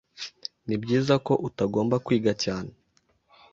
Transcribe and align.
Nibyiza 0.67 1.13
ko 1.25 1.33
utagomba 1.47 1.95
kwiga 2.05 2.31
cyane. 2.43 2.71